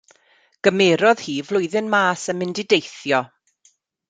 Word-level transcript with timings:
Gymerodd 0.67 1.21
hi 1.25 1.35
flwyddyn 1.49 1.91
mas 1.97 2.25
a 2.35 2.39
mynd 2.39 2.63
i 2.65 2.69
deithio. 2.75 3.23